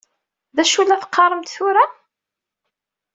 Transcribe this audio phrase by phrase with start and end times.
[0.55, 1.85] D acu i la teqqaṛem tura?